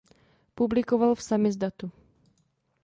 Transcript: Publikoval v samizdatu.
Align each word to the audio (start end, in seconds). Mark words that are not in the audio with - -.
Publikoval 0.55 1.15
v 1.15 1.21
samizdatu. 1.23 1.91